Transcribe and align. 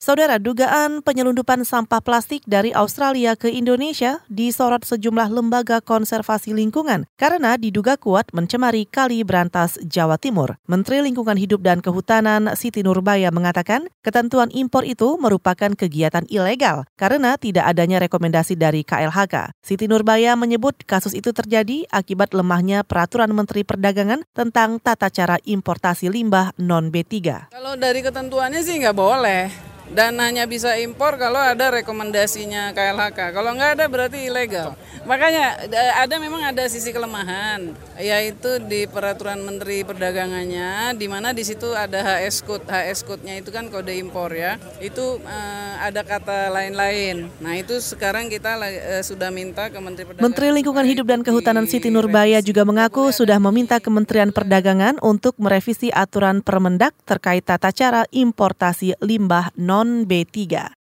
Saudara, 0.00 0.40
dugaan 0.40 1.04
penyelundupan 1.04 1.60
sampah 1.68 2.00
plastik 2.00 2.40
dari 2.48 2.72
Australia 2.72 3.36
ke 3.36 3.52
Indonesia 3.52 4.24
disorot 4.32 4.80
sejumlah 4.80 5.28
lembaga 5.28 5.84
konservasi 5.84 6.56
lingkungan 6.56 7.04
karena 7.20 7.60
diduga 7.60 8.00
kuat 8.00 8.32
mencemari 8.32 8.88
Kali 8.88 9.20
Berantas, 9.28 9.76
Jawa 9.84 10.16
Timur. 10.16 10.56
Menteri 10.64 11.04
Lingkungan 11.04 11.36
Hidup 11.36 11.60
dan 11.60 11.84
Kehutanan 11.84 12.48
Siti 12.56 12.80
Nurbaya 12.80 13.28
mengatakan 13.28 13.92
ketentuan 14.00 14.48
impor 14.56 14.88
itu 14.88 15.20
merupakan 15.20 15.76
kegiatan 15.76 16.24
ilegal 16.32 16.88
karena 16.96 17.36
tidak 17.36 17.68
adanya 17.68 18.00
rekomendasi 18.00 18.56
dari 18.56 18.80
KLHK. 18.80 19.52
Siti 19.60 19.84
Nurbaya 19.84 20.32
menyebut 20.32 20.80
kasus 20.88 21.12
itu 21.12 21.36
terjadi 21.36 21.84
akibat 21.92 22.32
lemahnya 22.32 22.88
peraturan 22.88 23.36
Menteri 23.36 23.68
Perdagangan 23.68 24.24
tentang 24.32 24.80
tata 24.80 25.12
cara 25.12 25.36
importasi 25.44 26.08
limbah 26.08 26.56
non-B3. 26.56 27.52
Kalau 27.52 27.76
dari 27.76 28.00
ketentuannya 28.00 28.64
sih 28.64 28.80
nggak 28.80 28.96
boleh 28.96 29.69
dan 29.90 30.14
hanya 30.22 30.46
bisa 30.46 30.78
impor 30.78 31.18
kalau 31.18 31.38
ada 31.42 31.74
rekomendasinya 31.74 32.70
KLHK. 32.70 33.34
Kalau 33.34 33.50
nggak 33.58 33.70
ada 33.78 33.84
berarti 33.90 34.30
ilegal. 34.30 34.78
Makanya 35.04 35.66
ada 35.98 36.14
memang 36.22 36.44
ada 36.46 36.64
sisi 36.70 36.94
kelemahan, 36.94 37.74
yaitu 37.98 38.62
di 38.64 38.86
peraturan 38.86 39.42
Menteri 39.42 39.82
Perdagangannya, 39.82 40.94
di 40.94 41.06
mana 41.10 41.34
di 41.34 41.42
situ 41.42 41.74
ada 41.74 42.22
HS 42.22 42.46
code, 42.46 42.64
HS 42.70 43.02
code-nya 43.02 43.42
itu 43.42 43.50
kan 43.50 43.66
kode 43.72 43.90
impor 43.98 44.30
ya. 44.30 44.60
Itu 44.78 45.18
eh, 45.20 45.74
ada 45.82 46.06
kata 46.06 46.54
lain-lain. 46.54 47.26
Nah 47.42 47.58
itu 47.58 47.82
sekarang 47.82 48.30
kita 48.30 48.60
eh, 48.62 49.02
sudah 49.02 49.34
minta 49.34 49.72
ke 49.72 49.78
Menteri 49.82 50.06
Perdagangan. 50.06 50.26
Menteri 50.30 50.48
Lingkungan 50.54 50.86
Hidup 50.86 51.06
dan 51.10 51.20
Kehutanan 51.26 51.66
Siti 51.66 51.90
Nurbaya 51.90 52.38
juga 52.44 52.62
mengaku 52.62 53.10
sudah 53.10 53.42
meminta 53.42 53.82
Kementerian 53.82 54.30
Perdagangan 54.30 55.02
untuk 55.02 55.34
merevisi 55.40 55.90
aturan 55.90 56.46
Permendak 56.46 56.94
terkait 57.08 57.42
tata 57.42 57.74
cara 57.74 58.06
importasi 58.12 58.94
limbah 59.02 59.50
non 59.58 59.80
non 59.80 60.04
B3. 60.04 60.79